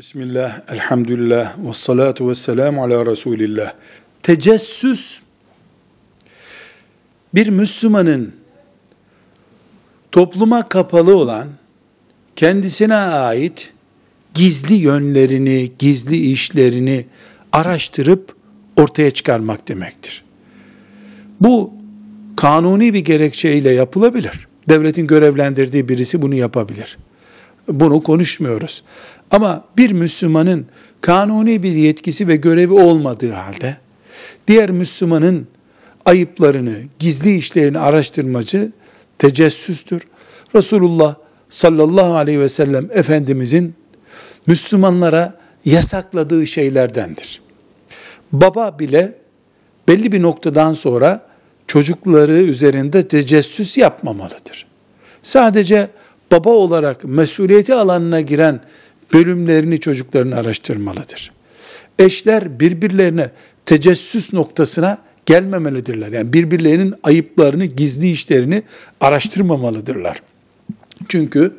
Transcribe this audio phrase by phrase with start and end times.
[0.00, 3.72] Bismillah, elhamdülillah, ve salatu ve selamu ala Resulillah.
[4.22, 5.20] Tecessüs,
[7.34, 8.34] bir Müslümanın
[10.12, 11.48] topluma kapalı olan,
[12.36, 13.72] kendisine ait
[14.34, 17.06] gizli yönlerini, gizli işlerini
[17.52, 18.34] araştırıp
[18.76, 20.24] ortaya çıkarmak demektir.
[21.40, 21.72] Bu
[22.36, 24.48] kanuni bir gerekçeyle yapılabilir.
[24.68, 26.98] Devletin görevlendirdiği birisi bunu yapabilir.
[27.70, 28.82] Bunu konuşmuyoruz.
[29.30, 30.66] Ama bir Müslümanın
[31.00, 33.76] kanuni bir yetkisi ve görevi olmadığı halde
[34.48, 35.46] diğer Müslümanın
[36.04, 38.72] ayıplarını, gizli işlerini araştırmacı
[39.18, 40.02] tecessüstür.
[40.54, 41.14] Resulullah
[41.48, 43.74] sallallahu aleyhi ve sellem Efendimizin
[44.46, 45.34] Müslümanlara
[45.64, 47.40] yasakladığı şeylerdendir.
[48.32, 49.14] Baba bile
[49.88, 51.26] belli bir noktadan sonra
[51.66, 54.66] çocukları üzerinde tecessüs yapmamalıdır.
[55.22, 55.88] Sadece
[56.32, 58.60] baba olarak mesuliyeti alanına giren
[59.12, 61.32] bölümlerini çocukların araştırmalıdır.
[61.98, 63.30] Eşler birbirlerine
[63.64, 66.12] tecessüs noktasına gelmemelidirler.
[66.12, 68.62] Yani birbirlerinin ayıplarını, gizli işlerini
[69.00, 70.22] araştırmamalıdırlar.
[71.08, 71.52] Çünkü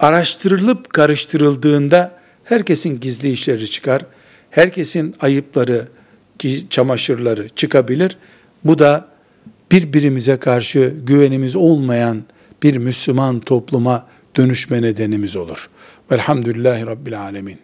[0.00, 4.06] araştırılıp karıştırıldığında herkesin gizli işleri çıkar.
[4.50, 5.88] Herkesin ayıpları,
[6.70, 8.16] çamaşırları çıkabilir.
[8.64, 9.08] Bu da
[9.72, 12.22] birbirimize karşı güvenimiz olmayan
[12.62, 15.70] bir Müslüman topluma dönüşme nedenimiz olur.
[16.10, 17.60] Velhamdülillahi Rabbil Alemin.